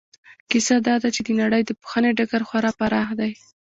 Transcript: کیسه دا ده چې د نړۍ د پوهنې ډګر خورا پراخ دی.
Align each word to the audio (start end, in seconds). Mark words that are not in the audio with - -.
کیسه 0.49 0.75
دا 0.87 0.95
ده 1.01 1.09
چې 1.15 1.21
د 1.27 1.29
نړۍ 1.41 1.61
د 1.65 1.71
پوهنې 1.81 2.11
ډګر 2.17 2.41
خورا 2.49 2.71
پراخ 2.79 3.09
دی. 3.19 3.31